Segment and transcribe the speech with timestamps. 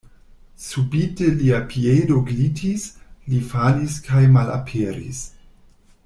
[0.69, 2.85] Subite lia piedo glitis;
[3.33, 5.21] li falis kaj malaperis.